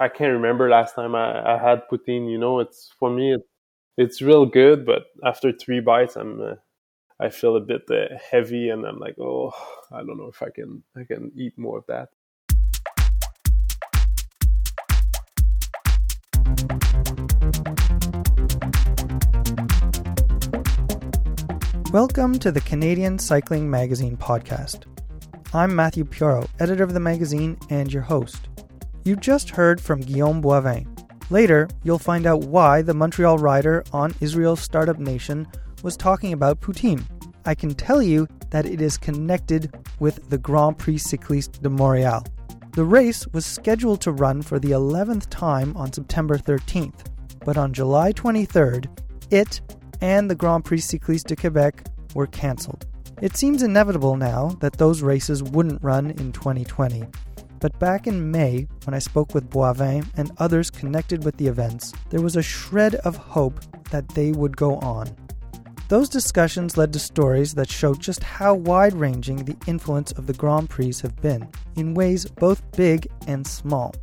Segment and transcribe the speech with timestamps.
[0.00, 2.30] I can't remember last time I, I had poutine.
[2.30, 3.42] You know, it's for me, it,
[3.96, 6.54] it's real good, but after three bites, I'm uh,
[7.20, 9.52] I feel a bit uh, heavy, and I'm like, oh,
[9.92, 12.08] I don't know if I can I can eat more of that.
[21.92, 24.84] Welcome to the Canadian Cycling Magazine podcast.
[25.52, 28.48] I'm Matthew Pioro, editor of the magazine and your host.
[29.02, 30.86] You just heard from Guillaume Boivin.
[31.30, 35.48] Later, you'll find out why the Montreal rider on Israel's Startup Nation
[35.82, 37.02] was talking about poutine.
[37.46, 42.26] I can tell you that it is connected with the Grand Prix Cycliste de Montréal.
[42.72, 47.06] The race was scheduled to run for the 11th time on September 13th,
[47.42, 48.86] but on July 23rd,
[49.30, 49.62] it
[50.02, 52.86] and the Grand Prix Cycliste de Quebec were cancelled.
[53.22, 57.04] It seems inevitable now that those races wouldn't run in 2020.
[57.60, 61.92] But back in May, when I spoke with Boivin and others connected with the events,
[62.08, 65.14] there was a shred of hope that they would go on.
[65.88, 70.32] Those discussions led to stories that show just how wide ranging the influence of the
[70.32, 73.94] Grand Prix have been, in ways both big and small.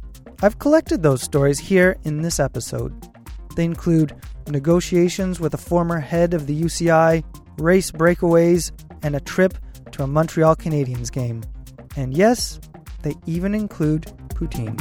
[0.44, 2.94] I've collected those stories here in this episode.
[3.56, 4.14] They include
[4.48, 7.24] negotiations with a former head of the UCI,
[7.58, 8.72] race breakaways,
[9.02, 9.58] and a trip
[9.94, 11.42] to a Montreal Canadiens game.
[11.96, 12.60] And yes,
[13.08, 14.78] they even include poutine.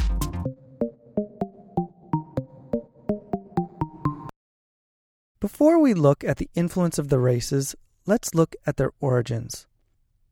[5.39, 9.69] Before we look at the influence of the races, let's look at their origins.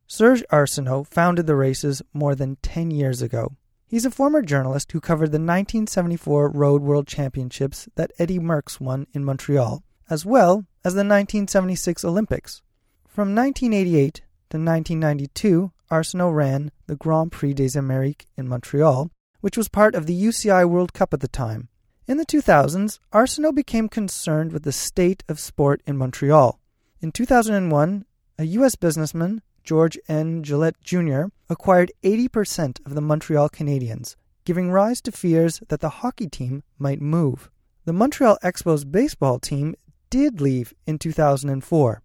[0.07, 3.53] Serge Arsenault founded the races more than 10 years ago.
[3.87, 9.07] He's a former journalist who covered the 1974 Road World Championships that Eddy Merckx won
[9.13, 12.61] in Montreal, as well as the 1976 Olympics.
[13.07, 14.15] From 1988
[14.49, 20.05] to 1992, Arsenault ran the Grand Prix des Amériques in Montreal, which was part of
[20.05, 21.69] the UCI World Cup at the time.
[22.07, 26.59] In the 2000s, Arsenault became concerned with the state of sport in Montreal.
[27.01, 28.05] In 2001,
[28.37, 28.75] a U.S.
[28.75, 30.43] businessman, George N.
[30.43, 34.15] Gillett Jr., acquired 80% of the Montreal Canadiens,
[34.45, 37.49] giving rise to fears that the hockey team might move.
[37.85, 39.75] The Montreal Expos baseball team
[40.09, 42.01] did leave in 2004.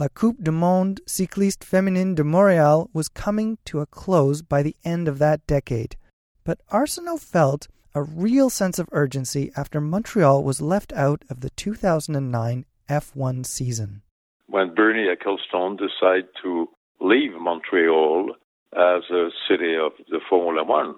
[0.00, 4.74] La Coupe du Monde Cycliste Féminine de Montréal was coming to a close by the
[4.84, 5.94] end of that decade.
[6.42, 11.50] But Arsenault felt a real sense of urgency after Montreal was left out of the
[11.50, 14.02] 2009 F1 season.
[14.48, 16.68] When Bernie Ecclestone decided to
[17.00, 18.34] leave Montreal
[18.72, 20.96] as a city of the Formula One,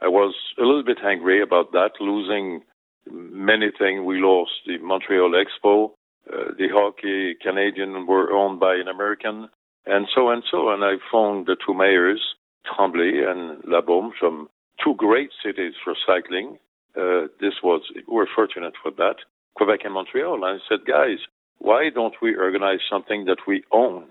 [0.00, 2.62] I was a little bit angry about that, losing
[3.10, 4.04] many things.
[4.04, 5.90] We lost the Montreal Expo,
[6.32, 9.48] uh, the hockey Canadian were owned by an American,
[9.86, 10.70] and so and so.
[10.70, 12.22] And I phoned the two mayors,
[12.66, 14.48] Tremblay and Labeaume, from
[14.82, 16.58] two great cities for cycling.
[16.96, 19.16] Uh, this was we're fortunate for that,
[19.56, 20.34] Quebec and Montreal.
[20.34, 21.18] And I said, guys,
[21.58, 24.04] why don't we organize something that we own,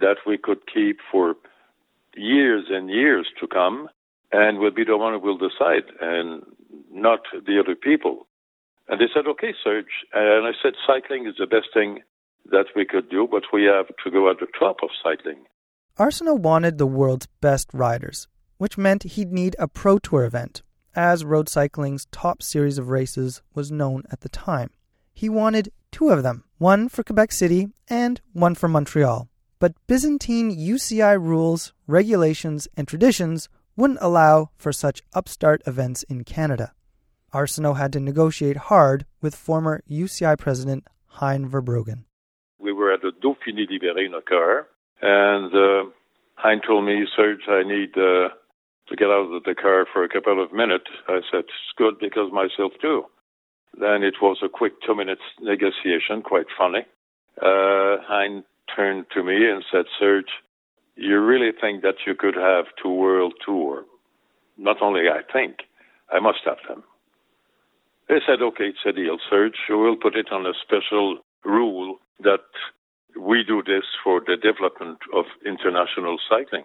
[0.00, 1.36] that we could keep for
[2.16, 3.88] years and years to come,
[4.32, 6.42] and we'll be the one who will decide, and
[6.90, 8.26] not the other people.
[8.88, 9.86] And they said, okay, Serge.
[10.12, 12.00] And I said, cycling is the best thing
[12.50, 15.44] that we could do, but we have to go at the top of cycling.
[15.98, 18.28] Arsenault wanted the world's best riders,
[18.58, 20.62] which meant he'd need a Pro Tour event,
[20.94, 24.70] as road cycling's top series of races was known at the time.
[25.14, 29.28] He wanted two of them, one for Quebec City and one for Montreal.
[29.60, 36.72] But Byzantine UCI rules, regulations, and traditions wouldn't allow for such upstart events in Canada.
[37.34, 40.86] Arsenault had to negotiate hard with former UCI president
[41.18, 42.04] Hein Verbruggen.
[42.58, 44.68] We were at the Dauphiné Libéré in a car,
[45.02, 45.90] and uh,
[46.36, 48.28] Hein told me, Serge, I need uh,
[48.88, 50.86] to get out of the car for a couple of minutes.
[51.08, 53.04] I said, it's good because myself too.
[53.78, 56.86] Then it was a quick two minutes negotiation, quite funny.
[57.42, 58.44] Uh, Hein
[58.74, 60.30] turned to me and said, Serge,
[60.96, 63.84] you really think that you could have two world tour?
[64.56, 65.56] Not only I think,
[66.12, 66.84] I must have them.
[68.08, 69.56] They said, okay, it's a deal, Serge.
[69.68, 72.44] We'll put it on a special rule that
[73.18, 76.64] we do this for the development of international cycling.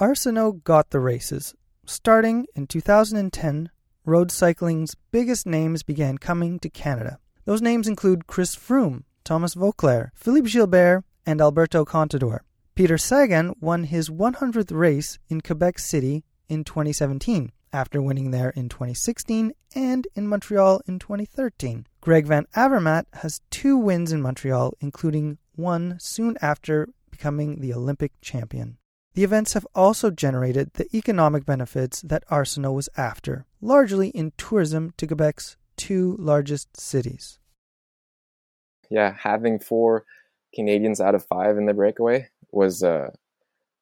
[0.00, 1.54] Arsenault got the races.
[1.86, 3.70] Starting in 2010,
[4.04, 7.18] road cycling's biggest names began coming to Canada.
[7.44, 12.40] Those names include Chris Froome, Thomas Voeckler, Philippe Gilbert, and Alberto Contador.
[12.74, 18.68] Peter Sagan won his 100th race in Quebec City in 2017 after winning there in
[18.68, 21.86] 2016 and in Montreal in 2013.
[22.00, 28.12] Greg Van Avermaet has two wins in Montreal, including one soon after becoming the Olympic
[28.20, 28.78] champion.
[29.14, 34.92] the events have also generated the economic benefits that Arsenault was after, largely in tourism
[34.96, 37.40] to Quebec's two largest cities.
[38.90, 40.04] Yeah, having four
[40.54, 43.10] Canadians out of five in the breakaway was uh,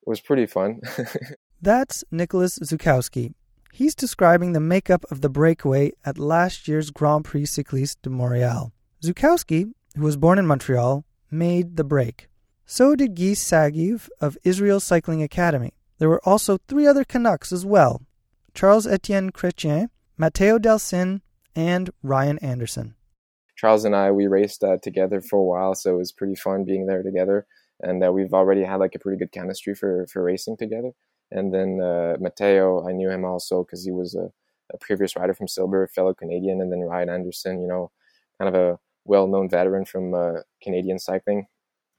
[0.06, 0.80] was pretty fun.
[1.60, 3.34] That's Nickolas Zukowski.
[3.72, 8.72] He's describing the makeup of the breakaway at last year's Grand Prix Cycliste de Montréal.
[9.02, 12.28] Zukowski, who was born in Montreal, made the break.
[12.64, 15.74] So did Guy Sagiv of Israel Cycling Academy.
[15.98, 18.02] There were also three other Canucks as well
[18.54, 21.20] Charles Etienne Chrétien, Matteo Dal-Cin,
[21.54, 22.94] and Ryan Anderson.
[23.56, 26.64] Charles and I, we raced uh, together for a while, so it was pretty fun
[26.64, 27.46] being there together.
[27.80, 30.90] And uh, we've already had like a pretty good chemistry for, for racing together.
[31.31, 34.31] And then uh, Matteo, I knew him also because he was a,
[34.73, 36.61] a, previous rider from Silber, fellow Canadian.
[36.61, 37.90] And then Ryan Anderson, you know,
[38.38, 41.49] kind of a well known veteran from uh, Canadian cycling.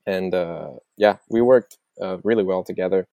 [0.06, 3.08] And uh, yeah, we worked uh, really well together.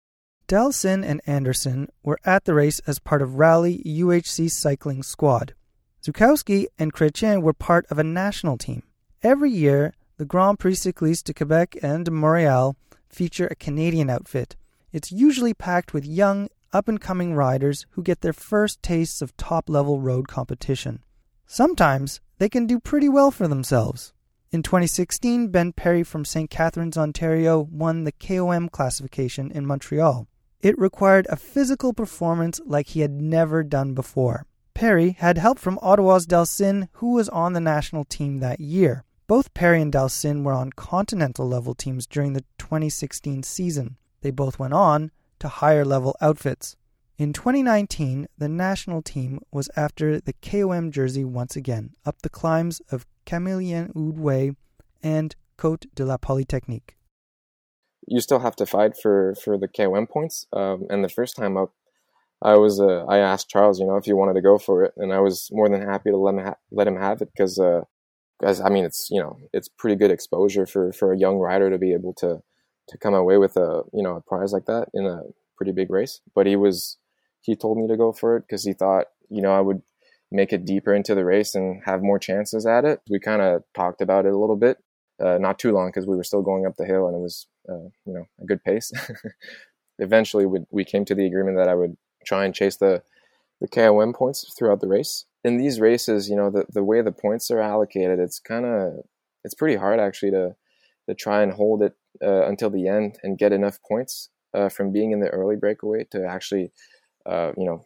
[0.48, 5.54] Dal-Cin and Anderson were at the race as part of Rally UHC cycling squad.
[6.02, 8.82] Zukowski and Chrétien were part of a national team.
[9.22, 12.74] Every year, the Grand Prix Cycliste de Quebec and de Montréal
[13.08, 14.56] feature a Canadian outfit.
[14.92, 19.36] It's usually packed with young, up and coming riders who get their first tastes of
[19.36, 21.02] top level road competition.
[21.46, 24.12] Sometimes they can do pretty well for themselves.
[24.52, 26.50] In 2016, Ben Perry from St.
[26.50, 30.26] Catharines, Ontario won the KOM classification in Montreal.
[30.60, 34.46] It required a physical performance like he had never done before.
[34.74, 39.04] Perry had help from Ottawa's Dal-Cin, who was on the national team that year.
[39.28, 43.96] Both Perry and Dal-Cin were on continental level teams during the 2016 season.
[44.22, 46.76] They both went on to higher level outfits.
[47.18, 52.80] In 2019, the national team was after the KOM jersey once again, up the climbs
[52.90, 54.52] of Camillien Houde Way
[55.02, 56.96] and Côte de la Polytechnique.
[58.06, 60.46] You still have to fight for, for the KOM points.
[60.52, 61.74] Um, and the first time up,
[62.42, 64.94] I was uh, I asked Charles, you know, if he wanted to go for it,
[64.96, 67.58] and I was more than happy to let him ha- let him have it because,
[67.58, 67.82] uh,
[68.42, 71.76] I mean, it's you know, it's pretty good exposure for for a young rider to
[71.76, 72.40] be able to
[72.90, 75.22] to come away with a you know a prize like that in a
[75.56, 76.20] pretty big race.
[76.34, 76.98] But he was
[77.40, 79.82] he told me to go for it because he thought you know I would
[80.30, 83.00] make it deeper into the race and have more chances at it.
[83.08, 84.78] We kind of talked about it a little bit,
[85.20, 87.46] uh, not too long because we were still going up the hill and it was
[87.68, 88.92] uh, you know a good pace.
[89.98, 91.96] Eventually, we, we came to the agreement that I would
[92.26, 93.02] try and chase the
[93.60, 95.26] the KOM points throughout the race.
[95.44, 99.04] In these races, you know, the, the way the points are allocated, it's kind of
[99.44, 100.56] it's pretty hard actually to
[101.10, 104.92] to try and hold it uh, until the end and get enough points uh, from
[104.92, 106.70] being in the early breakaway to actually,
[107.26, 107.84] uh, you know,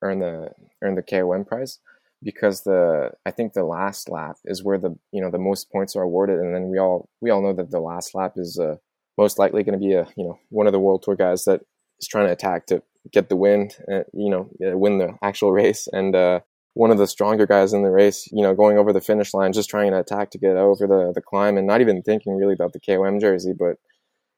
[0.00, 0.50] earn the
[0.82, 1.78] earn the KOM prize.
[2.22, 5.96] Because the I think the last lap is where the you know the most points
[5.96, 8.76] are awarded, and then we all we all know that the last lap is uh,
[9.18, 11.62] most likely going to be a you know one of the world tour guys that
[12.00, 12.80] is trying to attack to
[13.12, 15.88] get the win, uh, you know, win the actual race.
[15.92, 16.40] And uh,
[16.74, 19.52] one of the stronger guys in the race, you know, going over the finish line,
[19.52, 22.54] just trying to attack to get over the, the climb and not even thinking really
[22.54, 23.52] about the KOM jersey.
[23.58, 23.76] But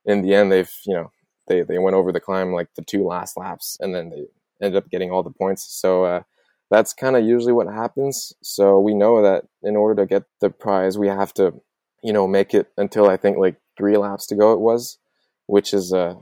[0.05, 1.13] in the end, they've, you know,
[1.47, 4.27] they, they went over the climb like the two last laps and then they
[4.65, 5.65] ended up getting all the points.
[5.65, 6.23] So, uh,
[6.71, 8.33] that's kind of usually what happens.
[8.43, 11.55] So we know that in order to get the prize, we have to,
[12.03, 14.99] you know, make it until I think like three laps to go it was,
[15.47, 16.15] which is, uh,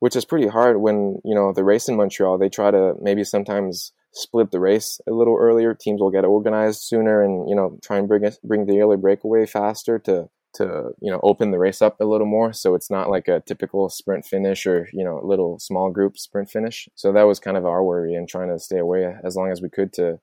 [0.00, 2.38] which is pretty hard when you know the race in Montreal.
[2.38, 5.74] They try to maybe sometimes split the race a little earlier.
[5.74, 8.96] Teams will get organized sooner, and you know try and bring it, bring the early
[8.96, 12.52] breakaway faster to to you know open the race up a little more.
[12.52, 16.50] So it's not like a typical sprint finish or you know little small group sprint
[16.50, 16.88] finish.
[16.94, 19.60] So that was kind of our worry and trying to stay away as long as
[19.60, 20.18] we could to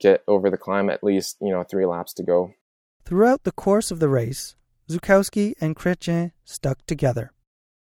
[0.00, 2.52] get over the climb at least you know three laps to go.
[3.04, 4.54] Throughout the course of the race,
[4.88, 7.32] Zukowski and Chrétien stuck together.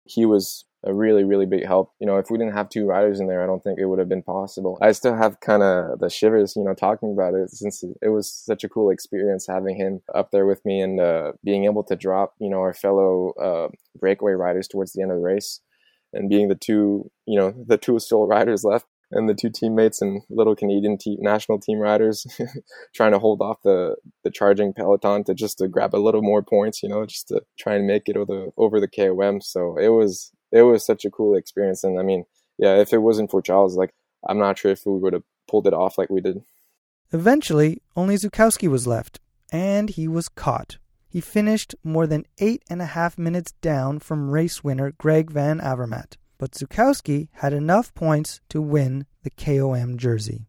[0.04, 1.94] He was a really, really big help.
[2.00, 4.00] You know, if we didn't have two riders in there, I don't think it would
[4.00, 4.78] have been possible.
[4.82, 8.34] I still have kind of the shivers, you know, talking about it since it was
[8.34, 11.96] such a cool experience having him up there with me and uh, being able to
[11.96, 13.68] drop, you know, our fellow uh,
[14.00, 15.62] breakaway riders towards the end of the race
[16.14, 20.02] and being the two, you know, the two sole riders left and the two teammates
[20.02, 22.26] and little Canadian team, national team riders
[22.96, 26.42] trying to hold off the, the charging peloton to just to grab a little more
[26.42, 29.42] points, you know, just to try and make it over the, over the KOM.
[29.42, 31.84] So it was, it was such a cool experience.
[31.84, 32.26] And I mean,
[32.58, 33.94] yeah, if it wasn't for Charles, like
[34.28, 36.42] I'm not sure if we would have pulled it off like we did.
[37.12, 39.20] Eventually, only Zukowski was left,
[39.52, 40.78] and he was caught.
[41.10, 45.60] He finished more than eight and a half minutes down from race winner Greg Van
[45.60, 50.48] Avermaet, but Zukowski had enough points to win the KOM jersey.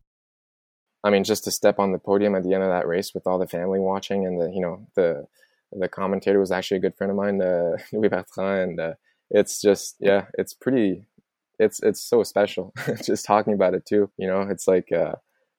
[1.02, 3.26] I mean, just to step on the podium at the end of that race with
[3.26, 5.26] all the family watching, and the you know the
[5.72, 8.94] the commentator was actually a good friend of mine, uh, Louis Bertrand, and uh,
[9.32, 11.04] it's just yeah, it's pretty
[11.58, 12.72] it's it's so special
[13.04, 14.10] just talking about it too.
[14.16, 15.14] You know, it's like uh,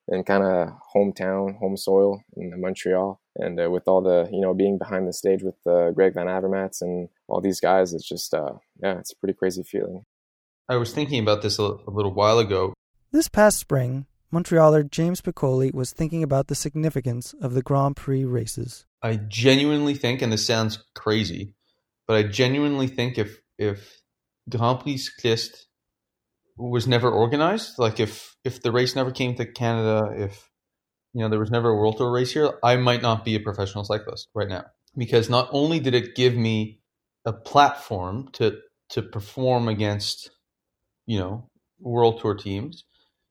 [0.08, 4.54] in kind of hometown, home soil in Montreal, and uh, with all the you know
[4.54, 8.32] being behind the stage with uh, Greg Van Avermaet and all these guys, it's just
[8.32, 8.52] uh,
[8.82, 10.04] yeah, it's a pretty crazy feeling.
[10.68, 12.72] I was thinking about this a, a little while ago.
[13.12, 18.24] This past spring, Montrealer James Piccoli was thinking about the significance of the Grand Prix
[18.24, 18.86] races.
[19.02, 21.54] I genuinely think, and this sounds crazy,
[22.08, 24.02] but I genuinely think if if
[24.48, 25.66] Grand Prix Cycliste
[26.56, 30.50] was never organized, like if if the race never came to Canada, if
[31.12, 33.40] you know there was never a World Tour race here, I might not be a
[33.40, 34.64] professional cyclist right now
[34.96, 36.80] because not only did it give me
[37.24, 38.58] a platform to
[38.90, 40.30] to perform against
[41.06, 42.84] you know World Tour teams,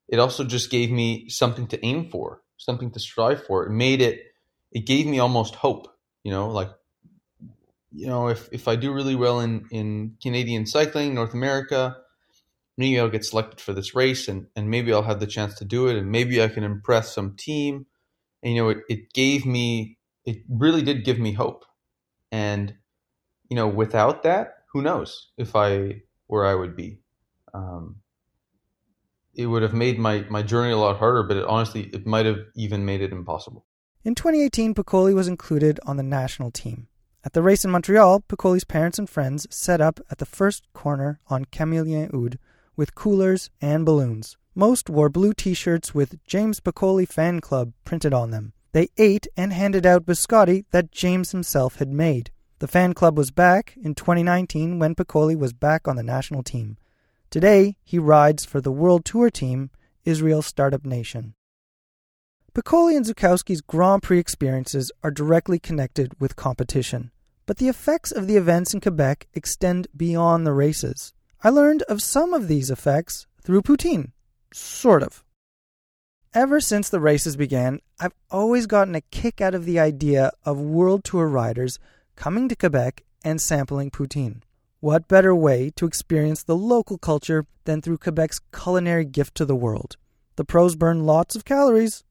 [0.09, 3.65] it also just gave me something to aim for, something to strive for.
[3.65, 4.19] It made it
[4.71, 5.87] it gave me almost hope,
[6.23, 6.71] you know, like
[7.93, 11.95] you know, if if I do really well in in Canadian cycling, North America,
[12.77, 15.65] maybe I'll get selected for this race and, and maybe I'll have the chance to
[15.65, 17.85] do it and maybe I can impress some team.
[18.41, 21.65] And, you know, it, it gave me, it really did give me hope.
[22.31, 22.75] And,
[23.49, 26.99] you know, without that, who knows if I, where I would be.
[27.53, 27.97] Um,
[29.35, 32.25] it would have made my, my journey a lot harder, but it, honestly, it might
[32.25, 33.65] have even made it impossible.
[34.03, 36.87] In 2018, Piccoli was included on the national team.
[37.25, 41.21] At the race in Montreal, Piccoli's parents and friends set up at the first corner
[41.27, 42.37] on Camillien Houde
[42.75, 44.35] with coolers and balloons.
[44.53, 48.51] Most wore blue t shirts with James Piccoli Fan Club printed on them.
[48.73, 52.31] They ate and handed out biscotti that James himself had made.
[52.59, 56.77] The fan club was back in 2019 when Piccoli was back on the national team.
[57.29, 59.69] Today, he rides for the World Tour team,
[60.03, 61.35] Israel Startup Nation.
[62.55, 67.09] Piccoli and Zukowski's Grand Prix experiences are directly connected with competition,
[67.47, 71.13] but the effects of the events in Quebec extend beyond the races.
[71.43, 74.11] I learned of some of these effects through poutine.
[74.53, 75.23] Sort of.
[76.35, 80.59] Ever since the races began, I've always gotten a kick out of the idea of
[80.59, 81.79] World Tour riders
[82.15, 84.43] coming to Quebec and sampling poutine.
[84.79, 89.55] What better way to experience the local culture than through Quebec's culinary gift to the
[89.55, 89.97] world?
[90.35, 92.03] The pros burn lots of calories,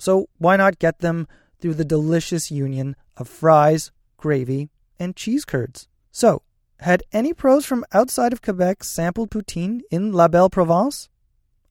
[0.00, 1.28] so why not get them
[1.60, 5.88] through the delicious union of fries, gravy, and cheese curds?
[6.10, 6.42] So,
[6.80, 11.08] had any pros from outside of Quebec sampled poutine in La Belle Province?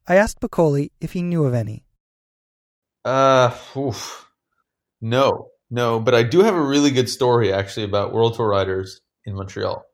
[0.06, 1.84] I asked Piccoli if he knew of any.
[3.04, 4.30] Uh, oof.
[5.00, 9.00] no, no, but I do have a really good story actually about World Tour riders
[9.24, 9.84] in Montreal.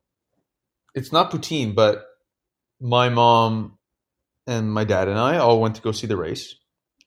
[0.94, 2.04] It's not poutine, but
[2.80, 3.78] my mom
[4.46, 6.54] and my dad and I all went to go see the race,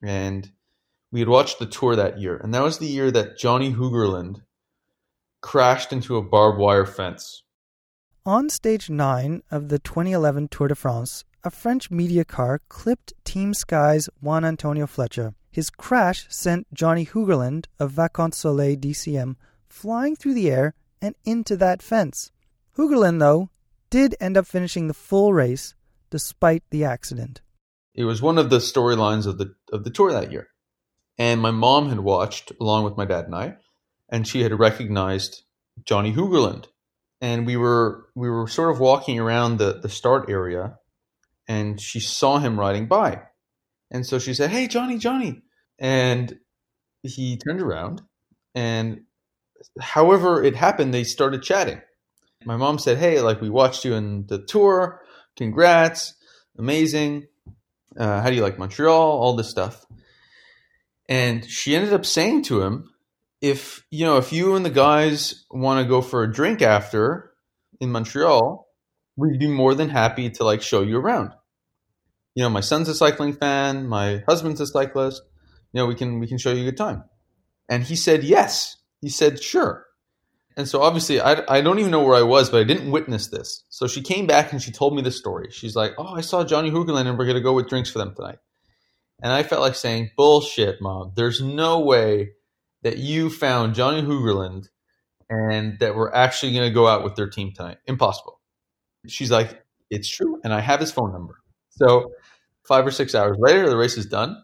[0.01, 0.49] and
[1.11, 4.41] we had watched the tour that year, and that was the year that Johnny Hoogerland
[5.41, 7.43] crashed into a barbed wire fence
[8.29, 13.55] on stage 9 of the 2011 Tour de France, a French media car clipped Team
[13.55, 15.33] Sky's Juan Antonio Flecha.
[15.49, 19.35] His crash sent Johnny Hoogerland of Vacansoleil-DCM
[19.67, 22.31] flying through the air and into that fence.
[22.77, 23.49] Hoogerland, though,
[23.89, 25.73] did end up finishing the full race
[26.11, 27.41] despite the accident.
[27.95, 30.49] It was one of the storylines of the of the tour that year.
[31.19, 33.57] And my mom had watched along with my dad and I,
[34.07, 35.43] and she had recognized
[35.83, 36.67] Johnny Hoogerland.
[37.21, 40.79] And we were we were sort of walking around the the start area
[41.49, 43.23] and she saw him riding by.
[43.91, 45.41] And so she said hey johnny johnny.
[45.77, 46.39] And
[47.03, 48.01] he turned around
[48.55, 49.01] and
[49.81, 51.81] however it happened they started chatting.
[52.45, 55.01] My mom said hey like we watched you in the tour.
[55.35, 56.13] Congrats.
[56.57, 57.27] Amazing.
[57.97, 58.95] Uh, how do you like montreal?
[58.95, 59.85] All this stuff
[61.09, 62.89] and she ended up saying to him
[63.41, 67.31] if you know if you and the guys want to go for a drink after
[67.81, 68.67] in Montreal,
[69.17, 71.33] we'd be more than happy to like show you around.
[72.35, 75.21] You know, my son's a cycling fan, my husband's a cyclist.
[75.73, 77.03] You know, we can we can show you a good time.
[77.67, 78.77] And he said yes.
[79.01, 79.85] He said sure.
[80.57, 83.27] And so obviously I, I don't even know where I was, but I didn't witness
[83.27, 83.63] this.
[83.69, 85.47] So she came back and she told me the story.
[85.51, 87.99] She's like, "Oh, I saw Johnny Hoogerland and we're going to go with drinks for
[87.99, 88.39] them tonight."
[89.21, 91.13] And I felt like saying, "Bullshit, mom.
[91.15, 92.31] There's no way
[92.83, 94.67] that you found Johnny Hoogerland
[95.29, 97.77] and that we're actually going to go out with their team tonight.
[97.85, 98.39] Impossible.
[99.07, 100.39] She's like, it's true.
[100.43, 101.35] And I have his phone number.
[101.69, 102.11] So
[102.67, 104.43] five or six hours later, the race is done.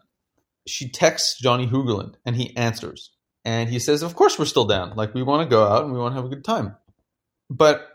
[0.66, 3.10] She texts Johnny Hoogerland and he answers.
[3.44, 4.96] And he says, Of course, we're still down.
[4.96, 6.76] Like, we want to go out and we want to have a good time.
[7.48, 7.86] But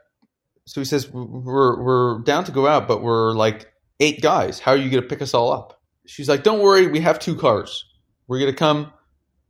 [0.65, 3.69] so he says, We're, we're down to go out, but we're like
[3.99, 4.59] eight guys.
[4.59, 5.80] How are you going to pick us all up?
[6.05, 6.87] She's like, Don't worry.
[6.87, 7.85] We have two cars.
[8.27, 8.91] We're to come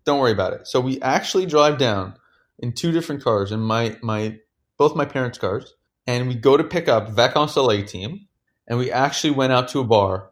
[0.05, 0.67] don't worry about it.
[0.67, 2.15] So we actually drive down
[2.59, 4.39] in two different cars, in my my
[4.77, 5.73] both my parents' cars,
[6.07, 8.27] and we go to pick up Vacansoleil team,
[8.67, 10.29] and we actually went out to a bar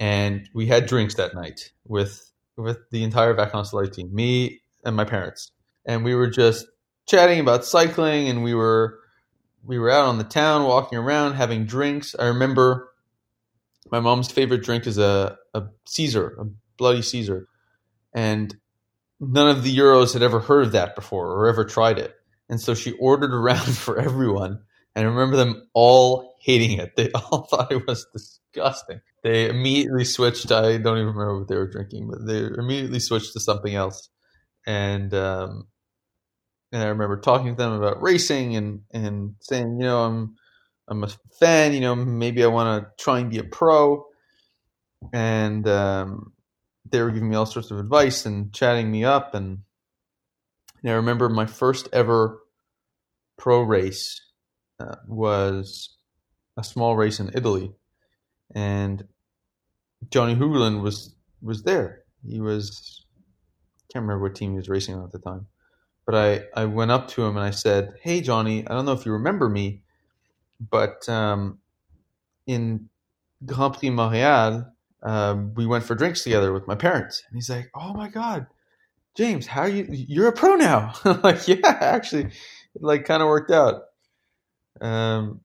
[0.00, 5.04] and we had drinks that night with with the entire Vacansoleil team, me and my
[5.04, 5.52] parents,
[5.86, 6.66] and we were just
[7.06, 8.98] chatting about cycling, and we were
[9.64, 12.16] we were out on the town walking around having drinks.
[12.18, 12.90] I remember
[13.90, 16.44] my mom's favorite drink is a a Caesar, a
[16.76, 17.48] bloody Caesar,
[18.14, 18.54] and
[19.20, 22.14] none of the Euros had ever heard of that before or ever tried it,
[22.48, 24.60] and so she ordered around for everyone.
[24.94, 26.96] And I remember them all hating it.
[26.96, 29.00] They all thought it was disgusting.
[29.22, 30.50] They immediately switched.
[30.50, 34.08] I don't even remember what they were drinking, but they immediately switched to something else.
[34.66, 35.68] And um,
[36.72, 40.36] and I remember talking to them about racing and and saying, you know, I'm
[40.88, 41.72] I'm a fan.
[41.74, 44.04] You know, maybe I want to try and be a pro.
[45.12, 46.32] And um,
[46.90, 49.34] they were giving me all sorts of advice and chatting me up.
[49.34, 49.58] And,
[50.82, 52.40] and I remember my first ever
[53.36, 54.20] pro race
[54.80, 55.96] uh, was
[56.56, 57.72] a small race in Italy,
[58.54, 59.06] and
[60.10, 62.02] Johnny Hoogerland was was there.
[62.28, 63.04] He was
[63.92, 65.46] can't remember what team he was racing on at the time,
[66.04, 68.92] but I I went up to him and I said, "Hey Johnny, I don't know
[68.92, 69.82] if you remember me,
[70.60, 71.58] but um,
[72.46, 72.88] in
[73.44, 74.72] Grand Prix Montreal,
[75.02, 78.46] um, we went for drinks together with my parents." And he's like, "Oh my god."
[79.16, 79.84] James, how you?
[79.90, 80.92] You're a pro now.
[81.04, 83.82] I'm like, yeah, actually, it like kind of worked out.
[84.80, 85.40] Um,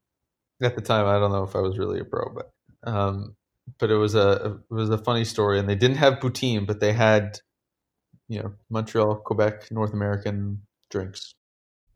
[0.62, 2.52] at the time, I don't know if I was really a pro, but
[2.88, 3.34] um,
[3.78, 6.80] but it was a it was a funny story, and they didn't have poutine, but
[6.80, 7.40] they had
[8.28, 11.34] you know Montreal, Quebec, North American drinks.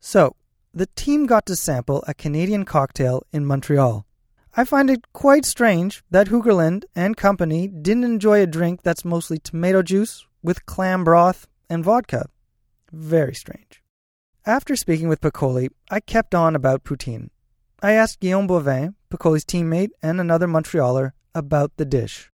[0.01, 0.35] So
[0.73, 4.05] the team got to sample a Canadian cocktail in Montreal.
[4.55, 9.37] I find it quite strange that Hoogerland and company didn't enjoy a drink that's mostly
[9.39, 12.27] tomato juice with clam broth and vodka.
[12.91, 13.83] Very strange.
[14.45, 17.29] After speaking with Piccoli, I kept on about poutine.
[17.81, 22.31] I asked Guillaume Boivin, Piccoli's teammate and another Montrealer, about the dish.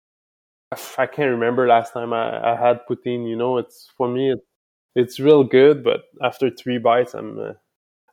[0.99, 3.29] I can't remember last time I, I had poutine.
[3.29, 4.41] You know, it's for me, it,
[4.95, 7.53] it's real good, but after three bites, I'm uh,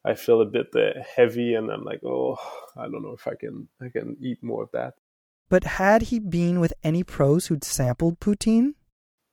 [0.03, 2.37] I feel a bit uh, heavy, and I'm like, oh,
[2.75, 4.95] I don't know if I can I can eat more of that.
[5.49, 8.75] But had he been with any pros who'd sampled poutine?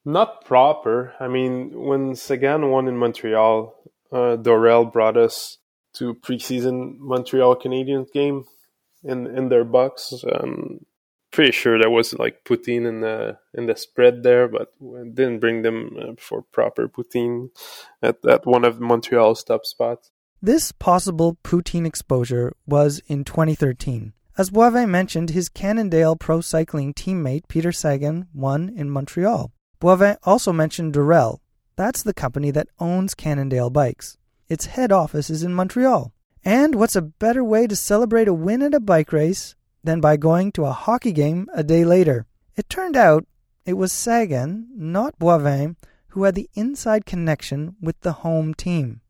[0.04, 1.14] Not proper.
[1.20, 3.74] I mean, when Sagan won in Montreal,
[4.11, 5.59] uh, Dorel brought us
[5.94, 8.44] to preseason Montreal Canadiens game
[9.04, 10.24] in in their box.
[10.31, 10.81] Um,
[11.31, 14.72] pretty sure there was like poutine in the in the spread there, but
[15.14, 17.50] didn't bring them uh, for proper poutine
[18.02, 20.11] at at one of Montreal's top spots.
[20.40, 24.12] This possible poutine exposure was in 2013.
[24.37, 29.51] As Boivin mentioned, his Cannondale Pro Cycling teammate Peter Sagan won in Montreal.
[29.81, 31.40] Boivin also mentioned Dorel.
[31.74, 34.16] That's the company that owns Cannondale bikes.
[34.48, 36.12] Its head office is in Montreal.
[36.44, 40.16] And what's a better way to celebrate a win at a bike race than by
[40.16, 42.27] going to a hockey game a day later?
[42.55, 43.27] It turned out
[43.66, 45.74] it was Sagan, not Boivin,
[46.11, 49.01] who had the inside connection with the home team.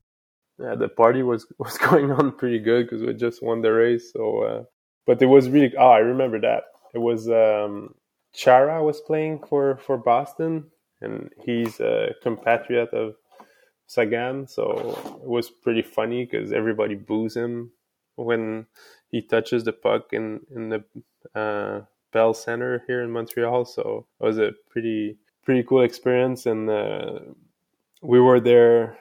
[0.59, 4.13] Yeah, the party was was going on pretty good because we just won the race.
[4.13, 4.65] So, uh,
[5.07, 5.75] but it was really.
[5.77, 6.65] Oh, I remember that.
[6.95, 7.95] It was um,
[8.35, 10.67] Chara was playing for for Boston,
[11.01, 13.15] and he's a compatriot of
[13.87, 17.73] Sagan, so it was pretty funny because everybody boos him
[18.17, 18.67] when
[19.11, 20.85] he touches the puck in in the
[21.39, 23.65] uh, Bell Center here in Montreal.
[23.65, 27.21] So it was a pretty pretty cool experience, and uh,
[28.03, 28.99] we were there.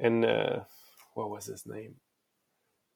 [0.00, 0.60] And uh,
[1.14, 1.96] what was his name?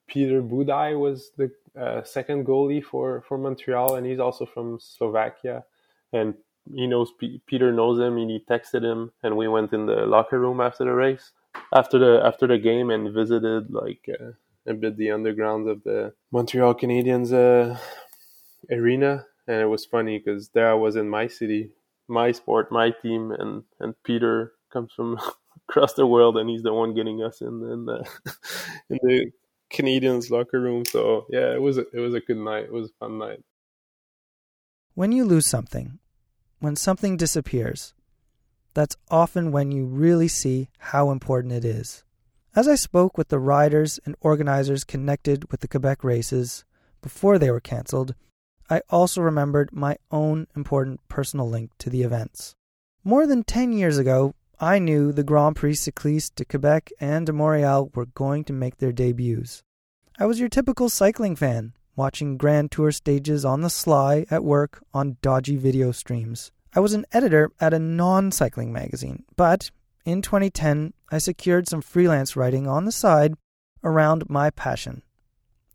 [0.07, 5.63] Peter Budaj was the uh, second goalie for for Montreal, and he's also from Slovakia.
[6.11, 6.33] And
[6.73, 7.11] he knows
[7.45, 10.85] Peter knows him and he texted him and we went in the locker room after
[10.85, 11.31] the race
[11.73, 14.31] after the after the game and visited like uh,
[14.67, 17.77] a bit the underground of the Montreal Canadiens uh,
[18.71, 21.71] arena and it was funny because there I was in my city
[22.07, 25.19] my sport my team and and Peter comes from
[25.69, 28.07] across the world and he's the one getting us in, in the
[28.89, 29.31] in the
[29.71, 32.87] Canadiens locker room so yeah it was a, it was a good night it was
[32.87, 33.43] a fun night
[34.95, 35.99] when you lose something
[36.59, 37.93] when something disappears,
[38.73, 42.03] that's often when you really see how important it is.
[42.55, 46.65] As I spoke with the riders and organizers connected with the Quebec races
[47.01, 48.13] before they were cancelled,
[48.69, 52.55] I also remembered my own important personal link to the events.
[53.03, 57.31] More than 10 years ago, I knew the Grand Prix Cycliste de Quebec and de
[57.31, 59.63] Montreal were going to make their debuts.
[60.19, 64.83] I was your typical cycling fan, watching Grand Tour stages on the sly at work
[64.93, 66.51] on dodgy video streams.
[66.75, 69.71] I was an editor at a non cycling magazine, but
[70.03, 73.35] in 2010, I secured some freelance writing on the side
[73.81, 75.03] around my passion.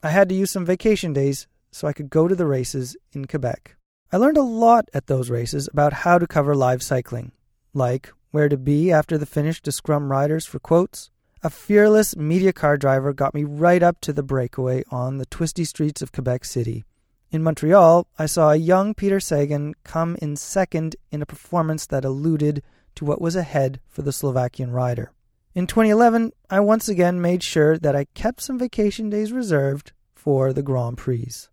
[0.02, 3.24] I had to use some vacation days, so I could go to the races in
[3.24, 3.76] Quebec.
[4.12, 7.32] I learned a lot at those races about how to cover live cycling,
[7.72, 11.08] like where to be after the finish to scrum riders for quotes.
[11.44, 15.64] A fearless media car driver got me right up to the breakaway on the twisty
[15.64, 16.84] streets of Quebec City.
[17.30, 22.04] In Montreal, I saw a young Peter Sagan come in second in a performance that
[22.04, 22.60] alluded
[22.96, 25.12] to what was ahead for the Slovakian rider.
[25.54, 30.52] In 2011, I once again made sure that I kept some vacation days reserved for
[30.52, 31.46] the Grand Prix.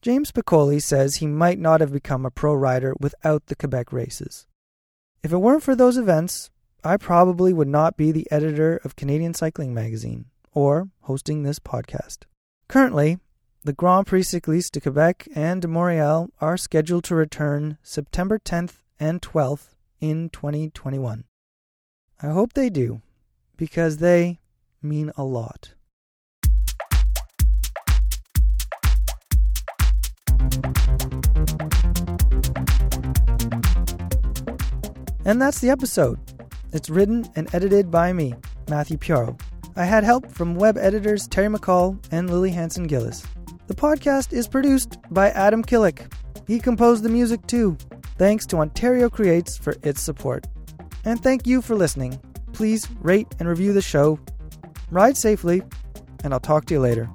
[0.00, 4.46] James Piccoli says he might not have become a pro rider without the Quebec races.
[5.24, 6.50] If it weren't for those events,
[6.84, 12.24] I probably would not be the editor of Canadian Cycling Magazine or hosting this podcast.
[12.68, 13.18] Currently,
[13.64, 18.82] the Grand Prix Cycliste de Quebec and de Montréal are scheduled to return September 10th
[19.00, 21.24] and 12th in 2021.
[22.22, 23.00] I hope they do,
[23.56, 24.40] because they
[24.82, 25.72] mean a lot.
[35.24, 36.18] And that's the episode.
[36.72, 38.34] It's written and edited by me,
[38.68, 39.40] Matthew Pioro.
[39.76, 43.26] I had help from web editors Terry McCall and Lily Hanson Gillis.
[43.66, 46.12] The podcast is produced by Adam Killick.
[46.46, 47.76] He composed the music too.
[48.18, 50.46] Thanks to Ontario Creates for its support.
[51.04, 52.20] And thank you for listening.
[52.52, 54.18] Please rate and review the show.
[54.90, 55.62] Ride safely,
[56.22, 57.10] and I'll talk to you later.